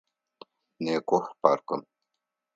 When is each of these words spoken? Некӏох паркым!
Некӏох 0.83 1.25
паркым! 1.41 1.81